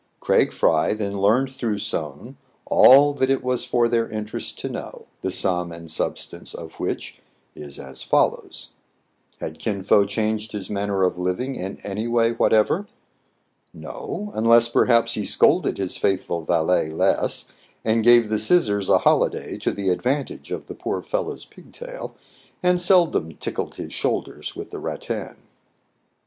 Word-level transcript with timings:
Craig 0.19 0.51
Fry 0.51 0.95
then 0.95 1.19
learned 1.21 1.51
through 1.53 1.77
Soun 1.77 2.35
all 2.65 3.13
that 3.13 3.29
it 3.29 3.43
was 3.43 3.65
for 3.65 3.87
their 3.87 4.09
interest 4.09 4.57
to 4.57 4.67
know, 4.67 5.05
the 5.21 5.29
sum 5.29 5.71
and 5.71 5.91
sub 5.91 6.17
stance 6.17 6.55
of 6.55 6.79
which 6.79 7.21
is 7.53 7.77
as 7.77 8.01
follows:— 8.01 8.69
Had 9.41 9.59
Kin 9.59 9.83
Fo 9.83 10.03
changed 10.05 10.53
his 10.53 10.71
manner 10.71 11.03
of 11.03 11.19
living 11.19 11.53
in 11.53 11.77
any 11.83 12.07
way 12.07 12.31
whatever} 12.31 12.87
No: 13.91 14.31
unless, 14.33 14.69
perhaps, 14.69 15.13
he 15.13 15.23
scolded 15.23 15.77
his 15.77 15.97
faithful 15.97 16.41
valet 16.43 16.87
less, 16.89 17.47
and 17.85 18.03
gave 18.03 18.29
the 18.29 18.39
scissors 18.39 18.89
a 18.89 18.97
holiday 18.97 19.59
to 19.59 19.71
the 19.71 19.95
advan 19.95 20.25
tage 20.25 20.49
of 20.49 20.65
the 20.65 20.73
poor 20.73 21.03
fellow's 21.03 21.45
pigtail, 21.45 22.15
and 22.63 22.81
seldom 22.81 23.35
tickled 23.35 23.75
his 23.75 23.93
shoulders 23.93 24.55
with 24.55 24.71
the 24.71 24.79
rattan. 24.79 25.35